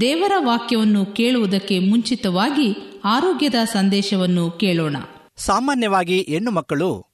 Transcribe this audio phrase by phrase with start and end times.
[0.00, 4.96] ದೇವರ ವಾಕ್ಯವನ್ನು ಕೇಳುವುದಕ್ಕೆ ಮುಂಚಿತವಾಗಿ ಆರೋಗ್ಯದ ಸಂದೇಶವನ್ನು ಕೇಳೋಣ.
[5.36, 7.06] ಸಾಮಾನ್ಯವಾಗಿ ಹೆಣ್ಣು ಮಕ್ಕಳು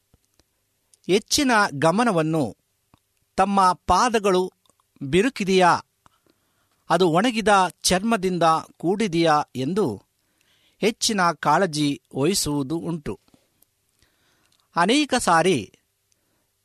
[1.07, 2.57] ಹೆಚ್ಚಿನ ಗಮನವನ್ನು
[3.37, 4.53] ತಮ್ಮ ಪಾದಗಳು
[5.03, 5.79] ಬಿರುಕಿದೆಯಾ?
[6.91, 7.49] ಅದು ಒಣಗಿದ
[7.83, 8.43] ಚರ್ಮದಿಂದ
[8.77, 10.03] ಕೂಡಿದೆಯಾ ಎಂದು
[10.79, 13.21] ಹೆಚ್ಚಿನ ಕಾಳಜಿ ವಹಿಸುವುದು ಉಂಟು.
[14.77, 15.73] ಅನೇಕ ಸಾರಿ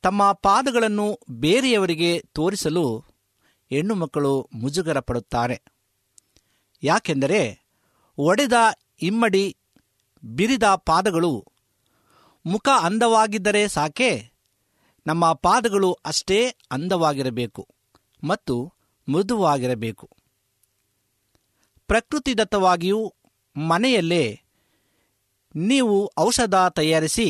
[0.01, 3.05] ತಮ್ಮ ಪಾದಗಳನ್ನು ಬೇರೆಯವರಿಗೆ ತೋರಿಸಲು
[3.69, 5.78] ಹೆಣ್ಣು ಮಕ್ಕಳು ಮುಜುಗರ ಪಡುತ್ತಾರೆ.
[6.83, 7.41] ಯಾಕೆಂದರೆ
[8.17, 8.57] ಒಡೆದ
[9.01, 9.45] ಇಮ್ಮಡಿ,
[10.23, 11.33] ಬಿರಿದ ಪಾದಗಳು
[12.45, 14.11] ಮುಖ ಅಂದವಾಗಿದ್ದರೆ ಸಾಕೆ,
[15.05, 16.39] ನಮ್ಮ ಪಾದಗಳು ಅಷ್ಟೇ
[16.71, 17.63] ಅಂದವಾಗಿರಬೇಕು
[18.23, 18.55] ಮತ್ತು
[19.07, 20.05] ಮೃದುವಾಗಿರಬೇಕು.
[21.89, 23.01] ಪ್ರಕೃತಿದತ್ತವಾಗಿಯೂ
[23.55, 24.25] ಮನೆಯಲ್ಲೇ
[25.55, 27.29] ನೀವು ಔಷಧ ತಯಾರಿಸಿ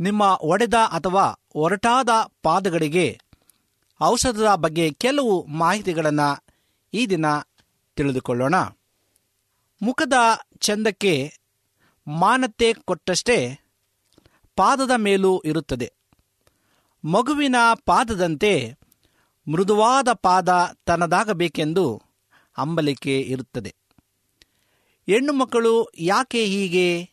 [0.00, 1.24] ನಿಮ್ಮ ಒಡೆದ ಅಥವಾ
[1.54, 2.10] ಒರಟಾದ
[2.42, 3.06] ಪಾದಗಳಿಗೆ
[4.00, 6.28] ಔಷಧದ ಬಗ್ಗೆ ಕೆಲವು ಮಾಹಿತಿಗಳನ್ನು
[6.92, 7.26] ಈ ದಿನ
[7.98, 8.54] ತಿಳಿದುಕೊಳ್ಳೋಣ.
[9.82, 10.12] ಮುಖದ
[10.58, 11.32] ಚಂದಕ್ಕೆ
[12.06, 13.58] ಮಾನತೆ ಕೊಟ್ಟಷ್ಟೇ
[14.56, 15.92] ಪಾದದ ಮೇಲೂ ಇರುತ್ತದೆ.
[17.04, 18.78] ಮಗುವಿನ ಪಾದದಂತೆ
[19.50, 20.48] ಮೃದುವಾದ ಪಾದ
[20.84, 22.02] ತನ್ನದಾಗಬೇಕೆಂದು
[22.58, 23.74] ಅಂಬಲಿಕೆ ಇರುತ್ತದೆ.
[25.06, 27.10] ಹೆಣ್ಣು ಮಕ್ಕಳು ಯಾಕೆ ಹೀಗೆ?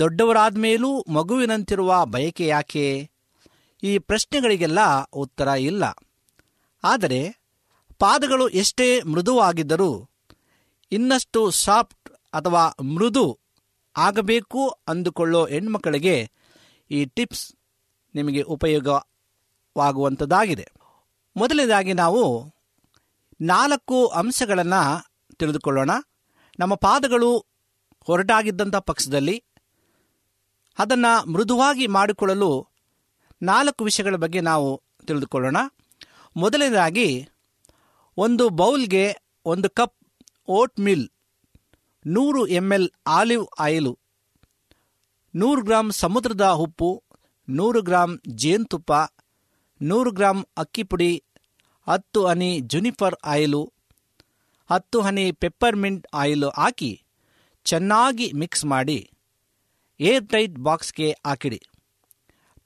[0.00, 3.10] ದೊಡ್ಡವರಾದ ಮೇಲೂ ಮಗುವಿನಂತಿರುವ ಬಯಕೆ ಯಾಕೆ?
[3.82, 4.78] ಈ ಪ್ರಶ್ನೆಗಳಿಗೆಲ್ಲ
[5.12, 5.84] ಉತ್ತರ ಇಲ್ಲ.
[6.84, 7.47] ಆದರೆ
[7.98, 10.08] ಪಾದಗಳು ಎಷ್ಟೇ ಮೃದುವಾಗಿದ್ದರೂ
[10.92, 13.40] ಇನ್ನಷ್ಟು ಸಾಫ್ಟ್ ಅಥವಾ ಮೃದು
[13.96, 16.32] ಆಗಬೇಕು ಅಂದುಕೊಳ್ಳೋ ಹೆಣ್ಮಕ್ಕಳಿಗೆ
[16.90, 17.52] ಈ ಟಿಪ್ಸ್
[18.14, 20.72] ನಿಮಗೆ ಉಪಯೋಗವಾಗುವಂಥದ್ದಾಗಿದೆ
[21.36, 22.52] ಮೊದಲನೇದಾಗಿ ನಾವು
[23.40, 25.90] ನಾಲ್ಕು ಅಂಶಗಳನ್ನು ತಿಳಿದುಕೊಳ್ಳೋಣ.
[26.58, 27.46] ನಮ್ಮ ಪಾದಗಳು
[28.00, 29.44] ಹೊರಟಾಗಿದ್ದಂಥ ಪಕ್ಷದಲ್ಲಿ
[30.78, 32.68] ಅದನ್ನು ಮೃದುವಾಗಿ ಮಾಡಿಕೊಳ್ಳಲು
[33.42, 35.56] ನಾಲ್ಕು ವಿಷಯಗಳ ಬಗ್ಗೆ ನಾವು ತಿಳಿದುಕೊಳ್ಳೋಣ.
[36.36, 37.28] ಮೊದಲನೇದಾಗಿ
[38.18, 39.04] ಒಂದು ಬೌಲ್ಗೆ
[39.52, 39.96] ಒಂದು ಕಪ್
[40.58, 41.06] ಓಟ್ ಮಿಲ್
[42.04, 42.88] ನೂರು ಎಂ ಎಲ್
[43.18, 43.92] ಆಲಿವ್ ಆಯಿಲು,
[45.34, 46.90] ನೂರು ಗ್ರಾಂ ಸಮುದ್ರದ ಉಪ್ಪು,
[47.48, 48.10] ನೂರು ಗ್ರಾಂ
[48.42, 48.92] ಜೇನುತುಪ್ಪ,
[49.80, 51.12] ನೂರು ಗ್ರಾಂ ಅಕ್ಕಿ ಪುಡಿ,
[51.86, 53.62] ಹತ್ತು ಹನಿ ಜುನಿಫರ್ ಆಯಿಲು,
[54.70, 56.92] ಹತ್ತು ಹನಿ ಪೆಪ್ಪರ್ಮಿಂಟ್ ಆಯಿಲು ಹಾಕಿ
[57.66, 58.98] ಚೆನ್ನಾಗಿ ಮಿಕ್ಸ್ ಮಾಡಿ
[60.00, 61.60] ಏರ್ ಟೈಟ್ ಬಾಕ್ಸ್ಗೆ ಹಾಕಿಡಿ.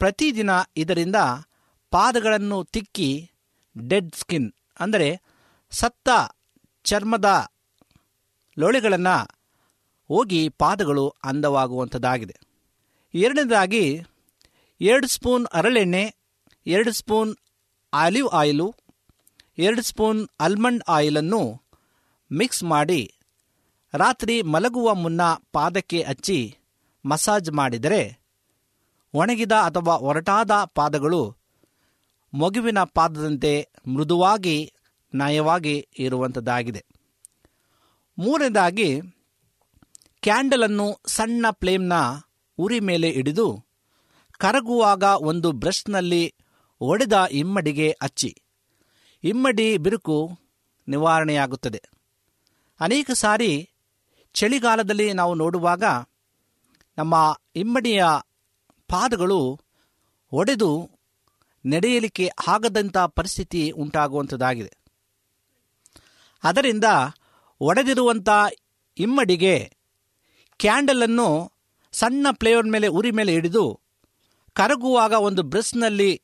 [0.01, 0.51] ಪ್ರತಿದಿನ
[0.83, 1.19] ಇದರಿಂದ
[1.93, 3.11] ಪಾದಗಳನ್ನು ತಿಕ್ಕಿ
[3.77, 4.51] ಡೆಡ್ ಸ್ಕಿನ್,
[4.81, 5.09] ಅಂದರೆ
[5.73, 6.09] ಸತ್ತ
[6.85, 7.51] ಚರ್ಮದ
[8.59, 9.17] ಲೋಳೆಗಳನ್ನು
[10.09, 12.37] ಹೋಗಿ ಪಾದಗಳು ಅಂದವಾಗುವಂಥದ್ದಾಗಿದೆ.
[13.15, 14.03] ಎರಡನೇದಾಗಿ
[14.81, 16.15] ಎರಡು ಸ್ಪೂನ್ ಹರಳೆಣ್ಣೆ
[16.67, 17.37] ಎರಡು ಸ್ಪೂನ್
[17.93, 18.75] ಆಲಿವ್ ಆಯಿಲು,
[19.59, 21.63] ಎರಡು ಸ್ಪೂನ್ ಆಲ್ಮಂಡ್ ಆಯಿಲನ್ನು
[22.33, 23.15] ಮಿಕ್ಸ್ ಮಾಡಿ
[23.95, 25.21] ರಾತ್ರಿ ಮಲಗುವ ಮುನ್ನ
[25.53, 26.57] ಪಾದಕ್ಕೆ ಹಚ್ಚಿ
[27.05, 28.21] ಮಸಾಜ್ ಮಾಡಿದರೆ
[29.15, 31.37] ಒಣಗಿದ ಅಥವಾ ಒರಟಾದ ಪಾದಗಳು
[32.35, 34.73] ಮಗುವಿನ ಪಾದದಂತೆ ಮೃದುವಾಗಿ
[35.15, 36.85] ನಯವಾಗಿ ಇರುವಂಥದ್ದಾಗಿದೆ
[38.19, 39.01] ಮೂರನೇದಾಗಿ,
[40.21, 41.93] ಕ್ಯಾಂಡಲನ್ನು ಸಣ್ಣ ಫ್ಲೇಮ್ನ
[42.59, 43.65] ಉರಿ ಮೇಲೆ ಹಿಡಿದು
[44.39, 46.35] ಕರಗುವಾಗ ಒಂದು ಬ್ರಷ್ನಲ್ಲಿ
[46.81, 48.43] ಒಡೆದ ಇಮ್ಮಡಿಗೆ ಹಚ್ಚಿ
[49.25, 50.39] ಇಮ್ಮಡಿ ಬಿರುಕು
[50.89, 51.83] ನಿವಾರಣೆಯಾಗುತ್ತದೆ.
[52.81, 53.69] ಅನೇಕ ಸಾರಿ
[54.33, 55.85] ಚಳಿಗಾಲದಲ್ಲಿ ನಾವು ನೋಡುವಾಗ
[56.99, 58.05] ನಮ್ಮ ಇಮ್ಮಡಿಯ
[58.89, 59.61] ಪಾದಗಳು
[60.33, 60.91] ಒಡೆದು
[61.67, 64.82] ನಡೆಯಲಿಕ್ಕೆ ಆಗದಂಥ ಪರಿಸ್ಥಿತಿ ಉಂಟಾಗುವಂಥದ್ದಾಗಿದೆ
[66.45, 66.85] ಅದರಿಂದ
[67.61, 68.29] ಒಡೆದಿರುವಂಥ
[68.99, 69.77] ಇಮ್ಮಡಿಗೆ
[70.59, 71.53] ಕ್ಯಾಂಡಲನ್ನು
[71.93, 73.81] ಸಣ್ಣ ಫ್ಲೇವರ್ ಮೇಲೆ, ಉರಿ ಮೇಲೆ ಹಿಡಿದು
[74.55, 76.23] ಕರಗುವಾಗ ಒಂದು ಬ್ರಷ್ನಲ್ಲಿ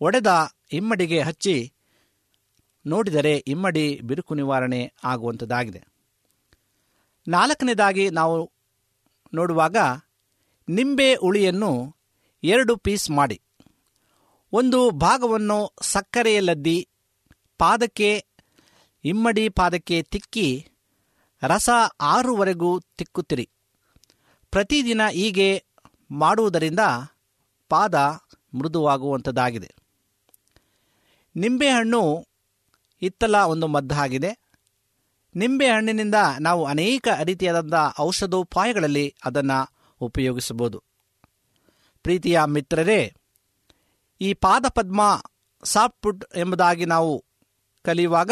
[0.00, 1.72] ಒಡೆದ ಇಮ್ಮಡಿಗೆ ಹಚ್ಚಿ
[2.86, 5.80] ನೋಡಿದರೆ ಇಮ್ಮಡಿ ಬಿರುಕು ನಿವಾರಣೆ ಆಗುವಂಥದ್ದಾಗಿದೆ
[7.28, 8.52] ನಾಲ್ಕನೇದಾಗಿ ನಾವು
[9.34, 9.76] ನೋಡುವಾಗ
[10.68, 11.96] ನಿಂಬೆ ಉಳಿಯನ್ನು
[12.42, 13.40] ಎರಡು ಪೀಸ್ ಮಾಡಿ.
[14.52, 16.88] ಒಂದು ಭಾಗವನ್ನು ಸಕ್ಕರೆಯಲ್ಲದ್ದಿ,
[17.58, 18.26] ಪಾದಕ್ಕೆ
[19.04, 20.68] ಇಮ್ಮಡಿ ಪಾದಕ್ಕೆ ತಿಕ್ಕಿ
[21.42, 23.50] ರಸ ಆರುವರೆಗೂ ತಿಕ್ಕುತ್ತಿರಿ.
[24.50, 25.64] ಪ್ರತಿದಿನ ಹೀಗೆ
[26.10, 26.80] ಮಾಡುವುದರಿಂದ
[27.68, 27.94] ಪಾದ
[28.54, 29.74] ಮೃದುವಾಗುವಂಥದ್ದಾಗಿದೆ.
[31.36, 32.26] ನಿಂಬೆಹಣ್ಣು
[33.02, 34.38] ಇತ್ತಲ ಒಂದು ಮದ್ದಾಗಿದೆ
[35.36, 40.82] ನಿಂಬೆಹಣ್ಣಿನಿಂದ ನಾವು ಅನೇಕ ರೀತಿಯಾದಂಥ ಔಷಧೋಪಾಯಗಳಲ್ಲಿ ಅದನ್ನು ಉಪಯೋಗಿಸಬಹುದು.
[42.02, 43.14] ಪ್ರೀತಿಯ ಮಿತ್ರರೇ,
[44.20, 45.22] ಈ ಪಾದಪದ್ಮ
[45.64, 47.24] ಸಾಫ್ಟ್ ಎಂಬುದಾಗಿ ನಾವು
[47.82, 48.30] ಕಲಿಯುವಾಗ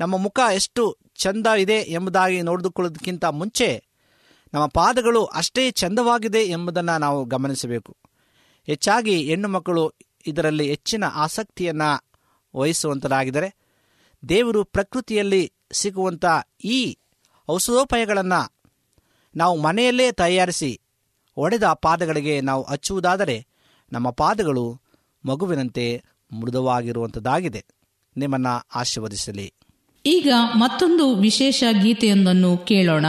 [0.00, 3.84] ನಮ್ಮ ಮುಖ ಎಷ್ಟು ಚಂದ ಇದೆ ಎಂಬುದಾಗಿ ನೋಡಿದುಕೊಳ್ಳೋದಕ್ಕಿಂತ ಮುಂಚೆ
[4.54, 7.96] ನಮ್ಮ ಪಾದಗಳು ಅಷ್ಟೇ ಚಂದವಾಗಿದೆ ಎಂಬುದನ್ನು ನಾವು ಗಮನಿಸಬೇಕು.
[8.66, 9.94] ಹೆಚ್ಚಾಗಿ ಹೆಣ್ಣು ಮಕ್ಕಳು
[10.26, 12.04] ಇದರಲ್ಲಿ ಹೆಚ್ಚಿನ ಆಸಕ್ತಿಯನ್ನು
[12.56, 13.54] ವಹಿಸುವಂತರಾಗಿದ್ದರೆ
[14.28, 16.24] ದೇವರು ಪ್ರಕೃತಿಯಲ್ಲಿ ಸಿಗುವಂಥ
[16.64, 16.98] ಈ
[17.50, 18.54] ಔಷಧೋಪಾಯಗಳನ್ನು
[19.36, 20.80] ನಾವು ಮನೆಯಲ್ಲೇ ತಯಾರಿಸಿ
[21.36, 23.46] ಒಡೆದ ಪಾದಗಳಿಗೆ ನಾವು ಹಚ್ಚುವುದಾದರೆ
[23.92, 24.80] ನಮ್ಮ ಪಾದಗಳು
[25.24, 26.02] ಮಗುವಿನಂತೆ
[26.40, 27.64] ಮೃದುವಾಗಿರುವಂಥದ್ದಾಗಿದೆ
[28.16, 29.54] ನಿಮ್ಮನ್ನು ಆಶೀರ್ವದಿಸಲಿ.
[30.08, 33.06] ಈಗ ಮತ್ತೊಂದು ವಿಶೇಷ ಗೀತೆಯೊಂದನ್ನು ಕೇಳೋಣ.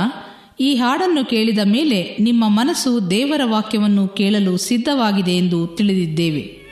[0.60, 6.69] ಈ ಹಾಡನ್ನು ಕೇಳಿದ ಮೇಲೆ ನಿಮ್ಮ ಮನಸ್ಸು ದೇವರ ವಾಕ್ಯವನ್ನು ಕೇಳಲು ಸಿದ್ಧವಾಗಿದೆ ಎಂದು ತಿಳಿದಿದ್ದೇವೆ.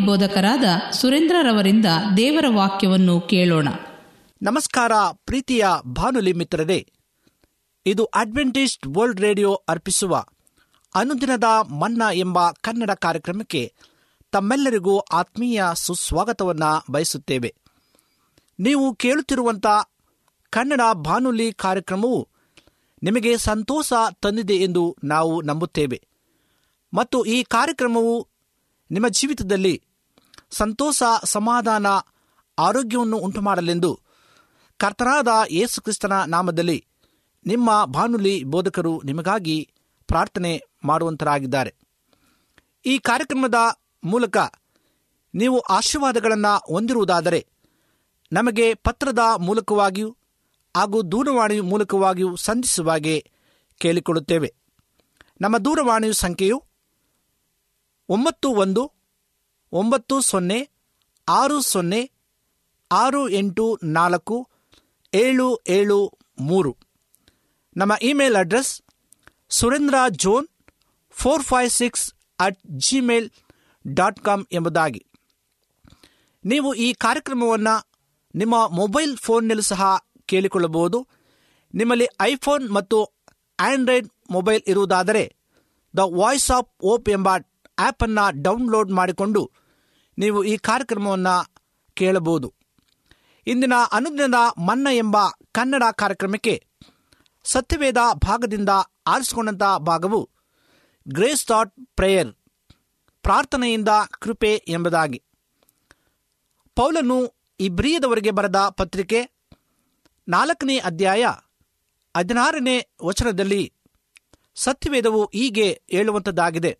[0.00, 1.86] ಬಾನುಲಿ ಬೋಧಕರಾದ ಸುರೇಂದ್ರರವರಿಂದ
[2.16, 3.68] ದೇವರ ವಾಕ್ಯವನ್ನು ಕೇಳೋಣ.
[4.42, 6.92] ನಮಸ್ಕಾರ ಪ್ರೀತಿಯ ಬಾನುಲಿ ಮಿತ್ರರೇ.
[7.86, 10.24] ಇದು ಅಡ್ವೆಂಟಿಸ್ಟ್ ವರ್ಲ್ಡ್ ರೇಡಿಯೋ ಅರ್ಪಿಸುವ
[10.94, 13.72] ಅನುದಿನದ ಮನ್ನಾ ಎಂಬ ಕನ್ನಡ ಕಾರ್ಯಕ್ರಮಕ್ಕೆ
[14.32, 17.54] ತಮ್ಮೆಲ್ಲರಿಗೂ ಆತ್ಮೀಯ ಸುಸ್ವಾಗತವನ್ನು ಬಯಸುತ್ತೇವೆ.
[18.60, 19.66] ನೀವು ಕೇಳುತ್ತಿರುವಂಥ
[20.50, 22.28] ಕನ್ನಡ ಬಾನುಲಿ ಕಾರ್ಯಕ್ರಮವು
[23.02, 26.02] ನಿಮಗೆ ಸಂತೋಷ ತಂದಿದೆ ಎಂದು ನಾವು ನಂಬುತ್ತೇವೆ.
[26.94, 28.35] ಮತ್ತು ಈ ಕಾರ್ಯಕ್ರಮವು
[28.90, 29.82] ನಿಮ್ಮ ಜೀವಿತದಲ್ಲಿ
[30.50, 31.86] ಸಂತೋಷ, ಸಮಾಧಾನ,
[32.58, 34.00] ಆರೋಗ್ಯವನ್ನು ಉಂಟುಮಾಡಲೆಂದು
[34.78, 36.86] ಕರ್ತನಾದ ಯೇಸು ಕ್ರಿಸ್ತನ ನಾಮದಲ್ಲಿ
[37.46, 39.70] ನಿಮ್ಮ ಬಾನುಲಿ ಬೋಧಕರು ನಿಮಗಾಗಿ
[40.06, 41.74] ಪ್ರಾರ್ಥನೆ ಮಾಡುವಂತರಾಗಿದ್ದಾರೆ.
[42.86, 43.54] ಈ ಕಾರ್ಯಕ್ರಮದ
[44.04, 44.36] ಮೂಲಕ
[45.34, 47.46] ನೀವು ಆಶೀರ್ವಾದಗಳನ್ನು ಹೊಂದಿರುವುದಾದರೆ
[48.32, 50.16] ನಮಗೆ ಪತ್ರದ ಮೂಲಕವಾಗಿಯೂ
[50.76, 53.30] ಹಾಗೂ ದೂರವಾಣಿ ಮೂಲಕವಾಗಿಯೂ ಸಂಧಿಸುವಾಗೆ
[53.78, 54.54] ಕೇಳಿಕೊಳ್ಳುತ್ತೇವೆ.
[55.40, 56.62] ನಮ್ಮ ದೂರವಾಣಿ ಸಂಖ್ಯೆಯು
[58.08, 58.92] ಒಂಬತ್ತು ಒಂದು,
[59.72, 60.70] ಒಂಬತ್ತು ಸೊನ್ನೆ,
[61.28, 62.10] ಆರು ಸೊನ್ನೆ,
[62.92, 64.48] ಆರು ಎಂಟು ನಾಲ್ಕು,
[65.14, 66.76] ಏಳು ಏಳು ಮೂರು.
[67.76, 68.82] ನಮ್ಮ email address
[69.48, 70.46] Surendra John
[71.10, 73.30] four five six at Gmail
[73.94, 75.06] dot com ಎಂಬುದಾಗಿ.
[76.44, 77.90] ನೀವು ಈ ಕಾರ್ಯಕ್ರಮವನ್ನು
[78.34, 81.08] ನಿಮ್ಮ ಮೊಬೈಲ್ ಫೋನ್ನಲ್ಲೂ ಸಹ ಕೇಳಿಕೊಳ್ಳಬಹುದು.
[81.74, 83.04] ನಿಮ್ಮಲ್ಲಿ ಐಫೋನ್ ಮತ್ತು
[83.60, 85.36] ಆಂಡ್ರಾಯ್ಡ್ ಮೊಬೈಲ್ ಇರುವುದಾದರೆ
[85.96, 87.28] ದ ವಾಯ್ಸ್ ಆಫ್ ಓಪ್ ಎಂಬ
[87.78, 89.50] ಆ್ಯಪನ್ನು ಡೌನ್ಲೋಡ್ ಮಾಡಿಕೊಂಡು
[90.18, 91.54] ನೀವು ಈ ಕಾರ್ಯಕ್ರಮವನ್ನು
[91.94, 92.54] ಕೇಳಬಹುದು.
[93.46, 95.16] ಇಂದಿನ ಅನುದಿನದ ಮನ್ನ ಎಂಬ
[95.52, 96.66] ಕನ್ನಡ ಕಾರ್ಯಕ್ರಮಕ್ಕೆ
[97.44, 98.68] ಸತ್ಯವೇದ ಭಾಗದಿಂದ
[99.06, 100.30] ಆರಿಸಿಕೊಂಡಂಥ ಭಾಗವು
[101.08, 102.32] ಗ್ರೇಸ್ ಥಾಟ್ ಪ್ರೇಯರ್
[103.22, 103.88] ಪ್ರಾರ್ಥನೆಯಿಂದ
[104.20, 105.22] ಕೃಪೆ ಎಂಬುದಾಗಿ.
[106.74, 109.20] ಪೌಲನು ಇಬ್ರಿಯದವರಿಗೆ ಬರೆದ ಪತ್ರಿಕೆ
[110.28, 111.26] ನಾಲ್ಕನೇ ಅಧ್ಯಾಯ
[112.16, 113.72] ಹದಿನಾರನೇ ವಚನದಲ್ಲಿ
[114.54, 116.78] ಸತ್ಯವೇದವು ಹೀಗೆ ಹೇಳುವಂಥದ್ದಾಗಿದೆ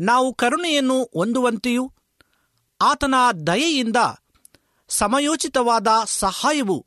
[0.00, 1.92] ನಾವು ಕರುಣೆಯನ್ನು ಹೊಂದುವಂತೆಯೂ
[2.80, 3.14] ಆತನ
[3.46, 3.96] ದಯೆಯಿಂದ
[4.88, 6.86] ಸಮಯೋಚಿತವಾದ ಸಹಾಯವು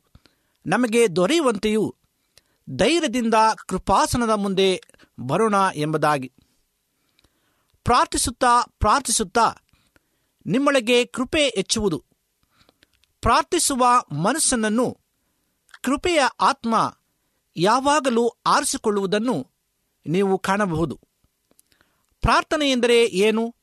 [0.66, 1.96] ನಮಗೆ ದೊರೆಯುವಂತೆಯೂ
[2.76, 3.34] ಧೈರ್ಯದಿಂದ
[3.68, 4.82] ಕೃಪಾಸನದ ಮುಂದೆ
[5.20, 6.34] ಬರೋಣ ಎಂಬುದಾಗಿ.
[7.84, 9.54] ಪ್ರಾರ್ಥಿಸುತ್ತಾ ಪ್ರಾರ್ಥಿಸುತ್ತಾ
[10.46, 12.04] ನಿಮ್ಮೊಳಗೆ ಕೃಪೆ ಹೆಚ್ಚುವುದು.
[13.22, 14.98] ಪ್ರಾರ್ಥಿಸುವ ಮನಸ್ಸನ್ನು
[15.84, 16.98] ಕೃಪೆಯ ಆತ್ಮ
[17.58, 19.52] ಯಾವಾಗಲೂ ಆರಿಸಿಕೊಳ್ಳುವುದನ್ನು
[20.08, 21.00] ನೀವು ಕಾಣಬಹುದು.
[22.26, 23.56] ಪ್ರಾರ್ಥನೆ ಎಂದರೆ ಏನು?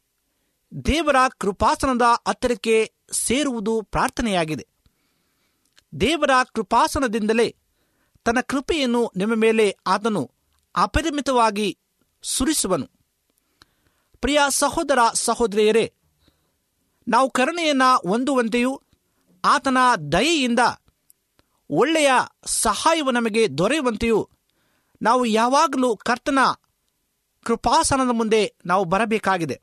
[0.85, 4.66] ದೇವರ ಕೃಪಾಸನದ ಹತ್ತಿರಕ್ಕೆ ಸೇರುವುದು ಪ್ರಾರ್ಥನೆಯಾಗಿದೆ.
[6.00, 7.57] ದೇವರ ಕೃಪಾಸನದಿಂದಲೇ
[8.25, 10.31] ತನ್ನ ಕೃಪೆಯನ್ನು ನಿಮ್ಮ ಮೇಲೆ ಆತನು
[10.76, 11.78] ಅಪರಿಮಿತವಾಗಿ
[12.23, 12.90] ಸುರಿಸುವನು.
[14.21, 15.95] ಪ್ರಿಯ ಸಹೋದರ ಸಹೋದರಿಯರೇ,
[17.09, 18.83] ನಾವು ಕರುಣೆಯನ್ನು ಹೊಂದುವಂತೆಯೂ
[19.45, 19.78] ಆತನ
[20.12, 20.61] ದಯೆಯಿಂದ
[21.71, 22.11] ಒಳ್ಳೆಯ
[22.47, 24.28] ಸಹಾಯವು ನಮಗೆ ದೊರೆಯುವಂತೆಯೂ
[25.02, 26.38] ನಾವು ಯಾವಾಗಲೂ ಕರ್ತನ
[27.45, 29.61] ಕೃಪಾಸನದ ಮುಂದೆ ನಾವು ಬರಬೇಕಾಗಿದೆ.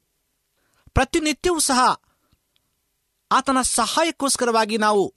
[0.93, 2.01] ಪ್ರತಿನಿತ್ಯವೂ ಸಹ
[3.31, 5.15] ಆತನ ಸಹಾಯಕ್ಕೋಸ್ಕರವಾಗಿ ನಾವು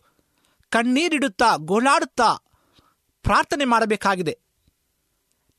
[0.68, 2.34] ಕಣ್ಣೀರಿಡುತ್ತಾ, ಗೋಳಾಡುತ್ತಾ
[3.22, 4.38] ಪ್ರಾರ್ಥನೆ ಮಾಡಬೇಕಾಗಿದೆ.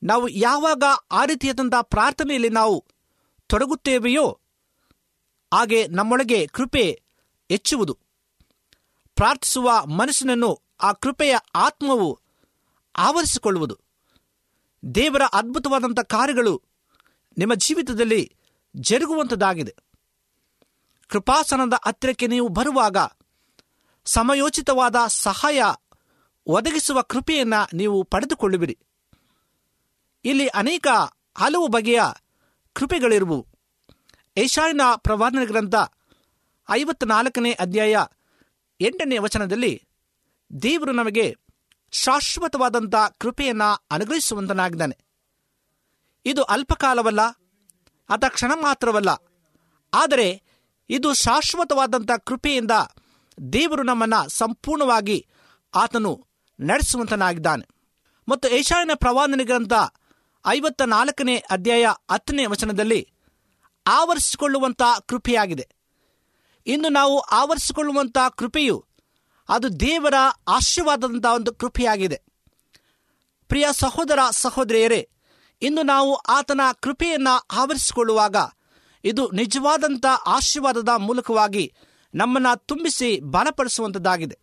[0.02, 2.84] ನಾವು ಯಾವಾಗ ಆ ರೀತಿಯಾದಂಥ ಪ್ರಾರ್ಥನೆಯಲ್ಲಿ ನಾವು
[3.46, 4.40] ತೊಡಗುತ್ತೇವೆಯೋ,
[5.54, 7.02] ಹಾಗೆ ನಮ್ಮೊಳಗೆ ಕೃಪೆ
[7.48, 7.98] ಹೆಚ್ಚುವುದು.
[9.14, 12.20] ಪ್ರಾರ್ಥಿಸುವ ಮನಸ್ಸಿನನ್ನು ಆ ಕೃಪೆಯ ಆತ್ಮವು
[12.96, 13.78] ಆವರಿಸಿಕೊಳ್ಳುವುದು.
[14.94, 16.62] ದೇವರ ಅದ್ಭುತವಾದಂಥ ಕಾರ್ಯಗಳು
[17.38, 18.36] ನಿಮ್ಮ ಜೀವಿತದಲ್ಲಿ
[18.76, 19.76] ಜರುಗುವಂಥದ್ದಾಗಿದೆ.
[21.08, 22.96] ಕೃಪಾಸನದ ಹತ್ತಿರಕ್ಕೆ ನೀವು ಬರುವಾಗ
[24.04, 25.62] ಸಮಯೋಚಿತವಾದ ಸಹಾಯ
[26.46, 28.78] ಒದಗಿಸುವ ಕೃಪೆಯನ್ನು ನೀವು ಪಡೆದುಕೊಳ್ಳುವಿರಿ.
[30.24, 30.86] ಇಲ್ಲಿ ಅನೇಕ
[31.38, 32.00] ಹಲವು ಬಗೆಯ
[32.72, 33.46] ಕೃಪೆಗಳಿರುವು.
[34.36, 35.74] ಏಷಾಯಿನ ಪ್ರವಾದನ ಗ್ರಂಥ
[36.70, 37.96] ಐವತ್ನಾಲ್ಕನೇ ಅಧ್ಯಾಯ
[38.80, 39.82] ಎಂಟನೇ ವಚನದಲ್ಲಿ
[40.62, 41.36] ದೇವರು ನಮಗೆ
[41.90, 45.03] ಶಾಶ್ವತವಾದಂಥ ಕೃಪೆಯನ್ನು ಅನುಗ್ರಹಿಸುವಂತನಾಗಿದ್ದಾನೆ.
[46.24, 47.20] ಇದು ಅಲ್ಪಕಾಲವಲ್ಲ
[48.10, 49.08] ಆತ ಕ್ಷಣ ಮಾತ್ರವಲ್ಲ.
[49.94, 50.42] ಆದರೆ
[50.90, 52.70] ಇದು ಶಾಶ್ವತವಾದಂಥ ಕೃಪೆಯಿಂದ
[53.52, 55.26] ದೇವರು ನಮ್ಮನ್ನು ಸಂಪೂರ್ಣವಾಗಿ
[55.74, 56.26] ಆತನು
[56.60, 57.68] ನಡೆಸುವಂತನಾಗಿದ್ದಾನೆ.
[58.28, 59.72] ಮತ್ತು ಏಷಾಯನ ಪ್ರವಾದನೆ ಗ್ರಂಥ
[60.46, 63.12] ಐವತ್ತ ನಾಲ್ಕನೇ ಅಧ್ಯಾಯ ಹತ್ತನೇ ವಚನದಲ್ಲಿ
[63.86, 65.68] ಆವರಿಸಿಕೊಳ್ಳುವಂಥ ಕೃಪೆಯಾಗಿದೆ.
[66.66, 68.86] ಇಂದು ನಾವು ಆವರಿಸಿಕೊಳ್ಳುವಂಥ ಕೃಪೆಯು
[69.48, 70.14] ಅದು ದೇವರ
[70.48, 72.22] ಆಶೀರ್ವಾದದಂಥ ಒಂದು ಕೃಪೆಯಾಗಿದೆ.
[73.48, 75.10] ಪ್ರಿಯ ಸಹೋದರ ಸಹೋದರಿಯರೇ
[75.62, 78.36] ಇಂದು ನಾವು ಆತನ ಕೃಪೆಯನ್ನು ಆವರಿಸಿಕೊಳ್ಳುವಾಗ
[79.04, 81.74] ಇದು ನಿಜವಾದಂಥ ಆಶೀರ್ವಾದದ ಮೂಲಕವಾಗಿ
[82.14, 84.38] ನಮ್ಮನ್ನು ತುಂಬಿಸಿ ಬಲಪಡಿಸುವಂಥದ್ದಾಗಿದೆ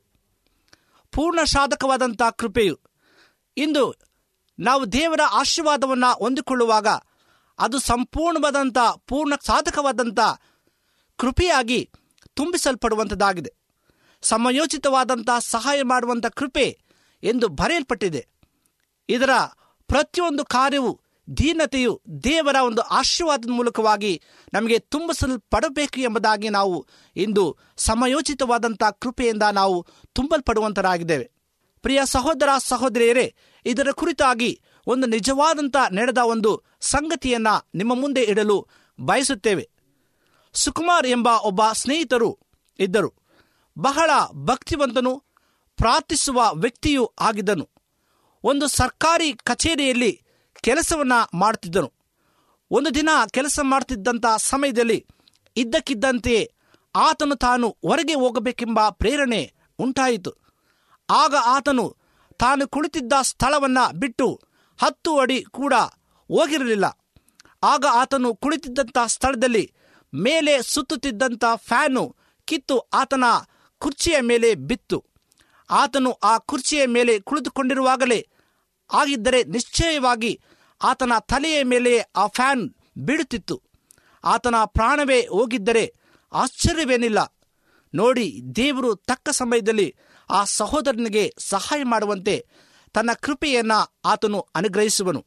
[1.12, 2.80] ಪೂರ್ಣ ಸಾಧಕವಾದಂಥ ಕೃಪೆಯು
[3.58, 3.96] ಇಂದು
[4.60, 6.88] ನಾವು ದೇವರ ಆಶೀರ್ವಾದವನ್ನು ಹೊಂದಿಕೊಳ್ಳುವಾಗ
[7.60, 10.20] ಅದು ಸಂಪೂರ್ಣವಾದಂಥ ಪೂರ್ಣ ಸಾಧಕವಾದಂಥ
[11.18, 11.90] ಕೃಪೆಯಾಗಿ
[12.34, 13.54] ತುಂಬಿಸಲ್ಪಡುವಂಥದ್ದಾಗಿದೆ
[14.22, 16.80] ಸಮಯೋಚಿತವಾದಂಥ ಸಹಾಯ ಮಾಡುವಂಥ ಕೃಪೆ
[17.24, 18.28] ಎಂದು ಬರೆಯಲ್ಪಟ್ಟಿದೆ.
[19.10, 19.30] ಇದರ
[19.88, 21.01] ಪ್ರತಿಯೊಂದು ಕಾರ್ಯವು
[21.38, 24.22] ದೀನತೆಯು ದೇವರ ಒಂದು ಆಶೀರ್ವಾದದ ಮೂಲಕವಾಗಿ
[24.54, 31.32] ನಮಗೆ ತುಂಬಿಸಲ್ಪಡಬೇಕು ಎಂಬುದಾಗಿ ನಾವು ಇಂದು ಸಮಯೋಚಿತವಾದಂಥ ಕೃಪೆಯಿಂದ ನಾವು ತುಂಬಲ್ಪಡುವಂತರಾಗಿದ್ದೇವೆ.
[31.82, 38.68] ಪ್ರಿಯ ಸಹೋದರ ಸಹೋದರಿಯರೇ, ಇದರ ಕುರಿತಾಗಿ ಒಂದು ನಿಜವಾದಂಥ ನಡೆದ ಒಂದು ಸಂಗತಿಯನ್ನ ನಿಮ್ಮ ಮುಂದೆ ಇಡಲು
[39.00, 39.70] ಬಯಸುತ್ತೇವೆ.
[40.54, 42.40] ಸುಕುಮಾರ್ ಎಂಬ ಒಬ್ಬ ಸ್ನೇಹಿತರು
[42.80, 43.14] ಇದ್ದರು.
[43.80, 45.24] ಬಹಳ ಭಕ್ತಿವಂತನು,
[45.78, 47.70] ಪ್ರಾರ್ಥಿಸುವ ವ್ಯಕ್ತಿಯೂ ಆಗಿದ್ದನು.
[48.44, 50.21] ಒಂದು ಸರ್ಕಾರಿ ಕಚೇರಿಯಲ್ಲಿ
[50.62, 51.94] ಕೆಲಸವನ್ನ ಮಾಡುತ್ತಿದ್ದನು
[52.72, 55.08] ಒಂದು ದಿನ ಕೆಲಸ ಮಾಡ್ತಿದ್ದಂಥ ಸಮಯದಲ್ಲಿ
[55.58, 56.52] ಇದ್ದಕ್ಕಿದ್ದಂತೆ
[56.96, 60.32] ಆತನು ತಾನು ಹೊರಗೆ ಹೋಗಬೇಕೆಂಬ ಪ್ರೇರಣೆ ಉಂಟಾಯಿತು.
[61.10, 61.96] ಆಗ ಆತನು
[62.40, 64.42] ತಾನು ಕುಳಿತಿದ್ದ ಸ್ಥಳವನ್ನು ಬಿಟ್ಟು
[64.82, 65.74] ಹತ್ತು ಅಡಿ ಕೂಡ
[66.28, 66.86] ಹೋಗಿರಲಿಲ್ಲ.
[67.64, 69.74] ಆಗ ಆತನು ಕುಳಿತಿದ್ದಂಥ ಸ್ಥಳದಲ್ಲಿ
[70.14, 73.24] ಮೇಲೆ ಸುತ್ತುತ್ತಿದ್ದಂಥ ಫ್ಯಾನು ಕಿತ್ತು ಆತನ
[73.78, 75.04] ಕುರ್ಚಿಯ ಮೇಲೆ ಬಿತ್ತು.
[75.70, 78.28] ಆತನು ಆ ಕುರ್ಚಿಯ ಮೇಲೆ ಕುಳಿತುಕೊಂಡಿರುವಾಗಲೇ
[78.94, 80.42] ಆಗಿದ್ದರೆ ನಿಶ್ಚಯವಾಗಿ
[80.84, 83.62] ಆತನ ತಲೆಯ ಮೇಲೆ ಆ ಫ್ಯಾನ್ ಬೀಳುತ್ತಿತ್ತು.
[84.24, 85.96] ಆತನ ಪ್ರಾಣವೇ ಹೋಗಿದ್ದರೆ
[86.34, 87.38] ಆಶ್ಚರ್ಯವೇನಿಲ್ಲ.
[87.96, 89.96] ನೋಡಿ, ದೇವರು ತಕ್ಕ ಸಮಯದಲ್ಲಿ
[90.30, 92.48] ಆ ಸಹೋದರನಿಗೆ ಸಹಾಯ ಮಾಡುವಂತೆ
[92.94, 95.26] ತನ್ನ ಕೃಪೆಯನ್ನು ಆತನು ಅನುಗ್ರಹಿಸುವನು.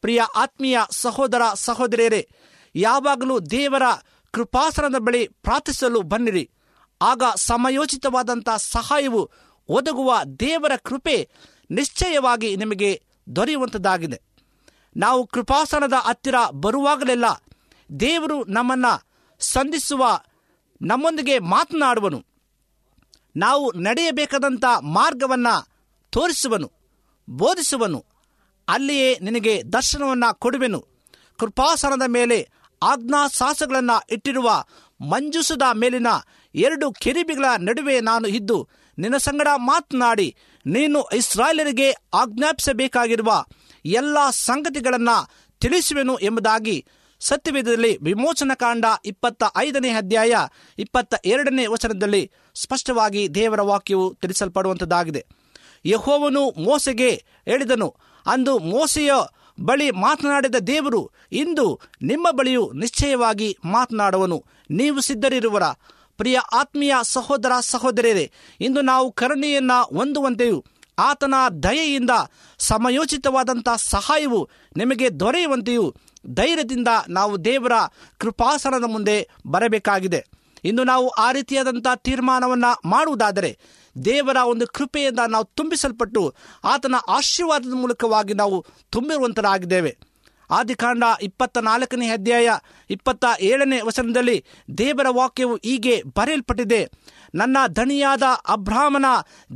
[0.00, 2.28] ಪ್ರಿಯ ಆತ್ಮೀಯ ಸಹೋದರ ಸಹೋದರಿಯರೇ,
[2.74, 3.82] ಯಾವಾಗಲೂ ದೇವರ
[4.30, 6.50] ಕೃಪಾಸನದ ಬಳಿ ಪ್ರಾರ್ಥಿಸಲು ಬನ್ನಿರಿ.
[7.02, 9.30] ಆಗ ಸಮಯೋಚಿತವಾದಂಥ ಸಹಾಯವು
[9.68, 11.28] ಒದಗುವ ದೇವರ ಕೃಪೆ
[11.70, 13.02] ನಿಶ್ಚಯವಾಗಿ ನಿಮಗೆ
[13.36, 14.33] ದೊರೆಯುವಂಥದ್ದಾಗಿದೆ.
[14.96, 17.24] ನಾವು ಕೃಪಾಸನದ ಹತ್ತಿರ ಬರುವಾಗಲೆಲ್ಲ
[18.00, 18.92] ದೇವರು ನಮ್ಮನ್ನು
[19.38, 20.20] ಸಂಧಿಸುವ,
[20.82, 22.24] ನಮ್ಮೊಂದಿಗೆ ಮಾತನಾಡುವನು.
[23.36, 25.68] ನಾವು ನಡೆಯಬೇಕಾದಂಥ ಮಾರ್ಗವನ್ನು
[26.10, 26.72] ತೋರಿಸುವನು,
[27.28, 28.04] ಬೋಧಿಸುವನು.
[28.68, 30.80] ಅಲ್ಲಿಯೇ ನಿನಗೆ ದರ್ಶನವನ್ನು ಕೊಡುವೆನು.
[31.38, 32.48] ಕೃಪಾಸನದ ಮೇಲೆ
[32.82, 34.64] ಆಜ್ಞಾಸಾಸಗಳನ್ನು ಇಟ್ಟಿರುವ
[35.00, 36.06] ಮಂಜುಸದ ಮೇಲಿನ
[36.54, 43.44] ಎರಡು ಕೆರಿಬಿಗಳ ನಡುವೆ ನಾನು ಇದ್ದು ನಿನ್ನ ಸಂಗಡ ಮಾತನಾಡಿ ನೀನು ಇಸ್ರಾಯೇಲರಿಗೆ ಆಜ್ಞಾಪಿಸಬೇಕಾಗಿರುವ
[43.84, 46.86] ಎಲ್ಲ ಸಂಗತಿಗಳನ್ನು ತಿಳಿಸುವೆನು ಎಂಬುದಾಗಿ
[47.20, 50.34] ಸತ್ಯವೇದದಲ್ಲಿ ವಿಮೋಚನಕಾಂಡ ಇಪ್ಪತ್ತ ಐದನೇ ಅಧ್ಯಾಯ
[50.78, 55.26] ಇಪ್ಪತ್ತ ಎರಡನೇ ವಚನದಲ್ಲಿ ಸ್ಪಷ್ಟವಾಗಿ ದೇವರ ವಾಕ್ಯವು ತಿಳಿಸಲ್ಪಡುವಂಥದ್ದಾಗಿದೆ
[55.86, 59.10] ಯಹೋವನು ಮೋಸೆಗೆ ಹೇಳಿದನು, ಅಂದು ಮೋಸೆಯ
[59.60, 64.44] ಬಳಿ ಮಾತನಾಡಿದ ದೇವರು ಇಂದು ನಿಮ್ಮ ಬಳಿಯು ನಿಶ್ಚಯವಾಗಿ ಮಾತನಾಡುವನು.
[64.70, 65.62] ನೀವು ಸಿದ್ಧರಿರುವರ,
[66.16, 70.64] ಪ್ರಿಯ ಆತ್ಮೀಯ ಸಹೋದರ ಸಹೋದರಿಯರೇ ಇಂದು ನಾವು ಕರುಣೆಯನ್ನು ಹೊಂದುವಂತೆಯೂ
[70.98, 72.10] ಆತನ ದಯೆಯಿಂದ
[72.58, 75.94] ಸಮಯೋಚಿತವಾದಂಥ ಸಹಾಯವು ನಿಮಗೆ ದೊರೆಯುವಂತೆಯೂ
[76.34, 77.72] ಧೈರ್ಯದಿಂದ ನಾವು ದೇವರ
[78.18, 80.24] ಕೃಪಾಸನದ ಮುಂದೆ ಬರಬೇಕಾಗಿದೆ.
[80.64, 83.58] ಇಂದು ನಾವು ಆ ರೀತಿಯಾದಂಥ ತೀರ್ಮಾನವನ್ನು ಮಾಡುವುದಾದರೆ
[84.04, 89.98] ದೇವರ ಒಂದು ಕೃಪೆಯಿಂದ ನಾವು ತುಂಬಿಸಲ್ಪಟ್ಟು ಆತನ ಆಶೀರ್ವಾದದ ಮೂಲಕವಾಗಿ ನಾವು ತುಂಬಿರುವಂತರಾಗಿದ್ದೇವೆ.
[90.50, 92.50] ಆದಿಕಾಂಡ ಇಪ್ಪತ್ತ ನಾಲ್ಕನೇ ಅಧ್ಯಾಯ
[92.90, 94.44] ಇಪ್ಪತ್ತ ಏಳನೇ ವಚನದಲ್ಲಿ
[94.78, 96.90] ದೇವರ ವಾಕ್ಯವು ಹೀಗೆ ಬರೆಯಲ್ಪಟ್ಟಿದೆ.
[97.34, 99.04] ನನ್ನ ದಣಿಯಾದ ಅಬ್ರಾಹ್ಮನ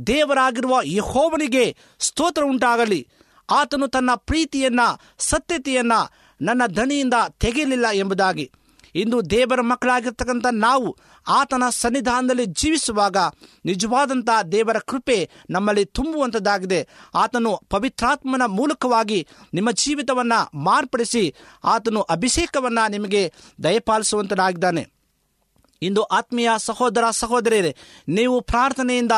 [0.07, 3.07] ದೇವರಾಗಿರುವ ಯಹೋವನಿಗೆ ಸ್ತೋತ್ರ ಉಂಟಾಗಲಿ.
[3.49, 4.79] ಆತನು ತನ್ನ ಪ್ರೀತಿಯನ್ನ,
[5.17, 8.51] ಸತ್ಯತೆಯನ್ನು ನನ್ನ ದಣಿಯಿಂದ ತೆಗೆಯಲಿಲ್ಲ ಎಂಬುದಾಗಿ.
[8.95, 10.97] ಇಂದು ದೇವರ ಮಕ್ಕಳಾಗಿರ್ತಕ್ಕಂಥ ನಾವು
[11.27, 13.17] ಆತನ ಸನ್ನಿಧಾನದಲ್ಲಿ ಜೀವಿಸುವಾಗ
[13.65, 16.87] ನಿಜವಾದಂಥ ದೇವರ ಕೃಪೆ ನಮ್ಮಲ್ಲಿ ತುಂಬುವಂಥದ್ದಾಗಿದೆ.
[17.15, 24.98] ಆತನು ಪವಿತ್ರಾತ್ಮನ ಮೂಲಕವಾಗಿ ನಿಮ್ಮ ಜೀವಿತವನ್ನು ಮಾರ್ಪಡಿಸಿ ಆತನು ಅಭಿಷೇಕವನ್ನು ನಿಮಗೆ ದಯಪಾಲಿಸುವಂತನಾಗಿದ್ದಾನೆ.
[25.81, 27.75] ಇಂದು ಆತ್ಮೀಯ ಸಹೋದರ ಸಹೋದರಿಯರೇ,
[28.07, 29.11] ನೀವು ಪ್ರಾರ್ಥನೆಯಿಂದ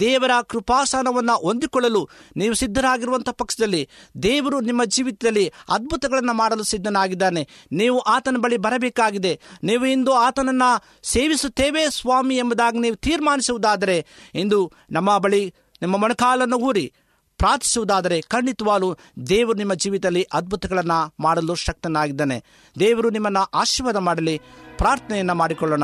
[0.00, 3.88] ದೇವರ ಕೃಪಾಸನವನ್ನು ಹೊಂದಿಕೊಳ್ಳಲು ನೀವು ಸಿದ್ಧರಾಗಿರುವಂಥ ಪಕ್ಷದಲ್ಲಿ,
[4.22, 7.48] ದೇವರು ನಿಮ್ಮ ಜೀವಿತದಲ್ಲಿ ಅದ್ಭುತಗಳನ್ನು ಮಾಡಲು ಸಿದ್ಧನಾಗಿದ್ದಾನೆ.
[7.72, 9.40] ನೀವು ಆತನ ಬಳಿ ಬರಬೇಕಾಗಿದೆ.
[9.62, 16.92] ನೀವು ಇಂದು ಆತನನ್ನು ಸೇವಿಸುತ್ತೇವೆ ಸ್ವಾಮಿ ಎಂಬುದಾಗಿ ನೀವು ತೀರ್ಮಾನಿಸುವುದಾದರೆ, ಇಂದು ನಮ್ಮ ಬಳಿ ನಿಮ್ಮ ಮೊಣಕಾಲನ್ನು ಊರಿ
[17.38, 18.96] ಪ್ರಾರ್ಥಿಸುವುದಾದರೆ, ಖಂಡಿತವಾಗಲೂ
[19.28, 22.44] ದೇವರು ನಿಮ್ಮ ಜೀವಿತದಲ್ಲಿ ಅದ್ಭುತಗಳನ್ನು ಮಾಡಲು ಶಕ್ತನಾಗಿದ್ದಾನೆ.
[22.78, 24.40] ದೇವರು ನಿಮ್ಮನ್ನು ಆಶೀರ್ವಾದ ಮಾಡಲಿ,
[24.78, 25.82] ಪ್ರಾರ್ಥನೆಯನ್ನು ಮಾಡಿಕೊಳ್ಳೋಣ.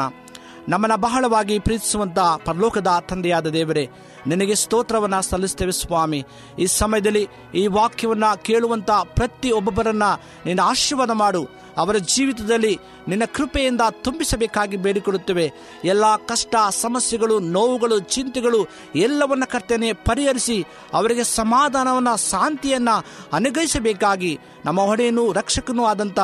[0.69, 3.89] ನಮ್ಮನ್ನು ಬಹಳವಾಗಿ ಪ್ರೀತಿಸುವಂಥ ಪರಲೋಕದ ತಂದೆಯಾದ ದೇವರೇ,
[4.27, 6.25] ನಿನಗೆ ಸ್ತೋತ್ರವನ್ನು ಸಲ್ಲಿಸ್ತೇವೆ ಸ್ವಾಮಿ.
[6.59, 10.03] ಈ ಸಮಯದಲ್ಲಿ ಈ ವಾಕ್ಯವನ್ನು ಕೇಳುವಂಥ ಪ್ರತಿ ಒಬ್ಬೊಬ್ಬರನ್ನ
[10.47, 11.49] ನಿನ್ನ ಆಶೀರ್ವಾದ ಮಾಡು.
[11.77, 15.53] ಅವರ ಜೀವಿತದಲ್ಲಿ ನಿನ್ನ ಕೃಪೆಯಿಂದ ತುಂಬಿಸಬೇಕಾಗಿ ಬೇಡಿಕೊಳ್ಳುತ್ತೇವೆ.
[15.85, 25.85] ಎಲ್ಲ ಕಷ್ಟ, ಸಮಸ್ಯೆಗಳು, ನೋವುಗಳು, ಚಿಂತೆಗಳು ಎಲ್ಲವನ್ನ ಕರ್ತನೆ ಪರಿಹರಿಸಿ ಅವರಿಗೆ ಸಮಾಧಾನವನ್ನು, ಶಾಂತಿಯನ್ನು ಅನುಗ್ರಹಿಸಬೇಕಾಗಿ ನಮ್ಮ ಹೊಡೆಯನು ರಕ್ಷಕನೂ
[25.85, 26.19] ಆದಂಥ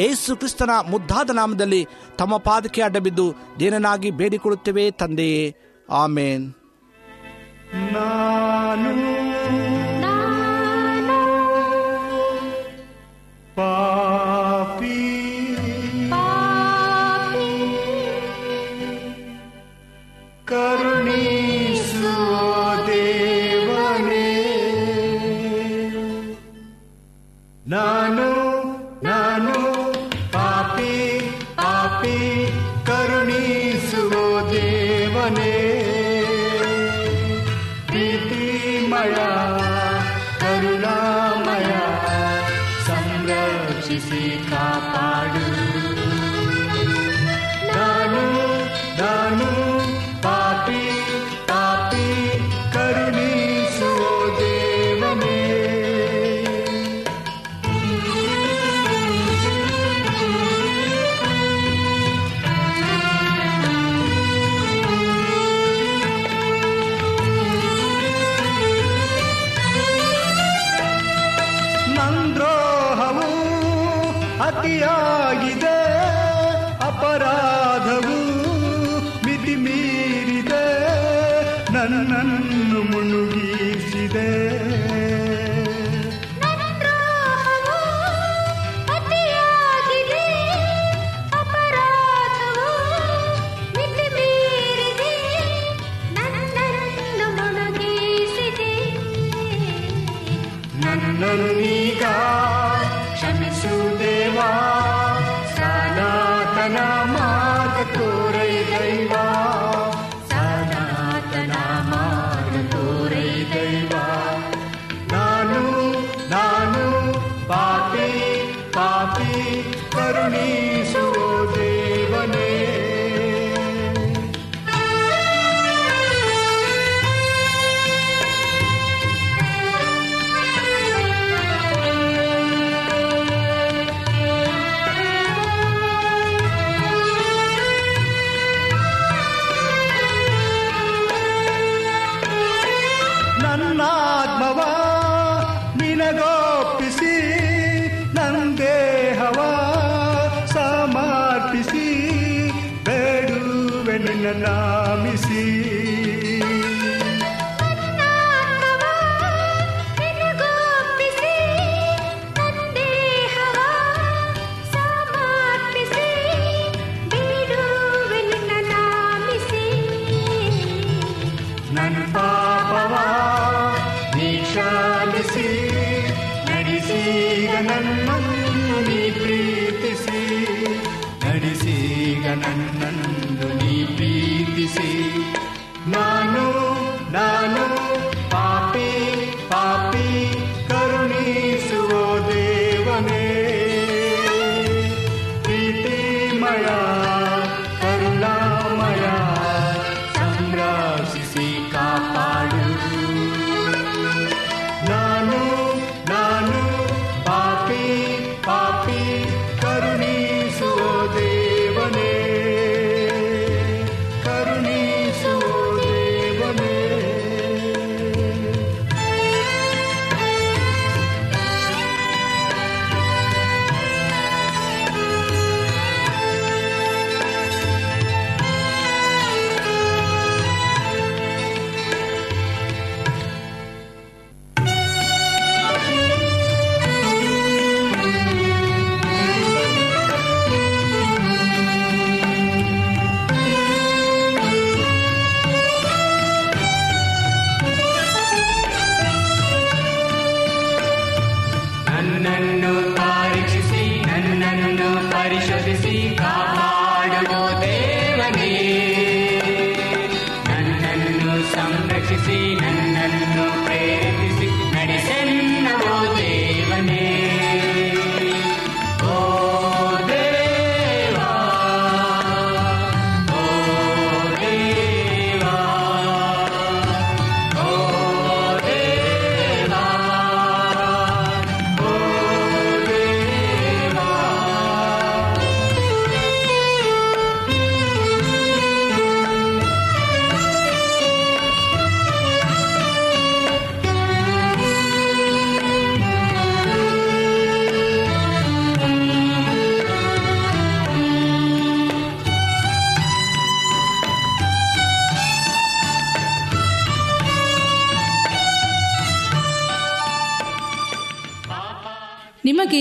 [0.00, 1.86] ಏಸು ಕ್ರಿಸ್ತನ ಮುದ್ದಾದ ನಾಮದಲ್ಲಿ
[2.18, 5.56] ತಮ್ಮ ಪಾದಕ್ಕೆ ಅಡ್ಡಬಿದ್ದು ದೇನನಾಗಿ ಬೇಡಿಕೊಳ್ಳುತ್ತೇವೆ ತಂದೆಯೇ.
[5.90, 6.54] ಆಮೇನ್.
[7.92, 9.19] ನಾನು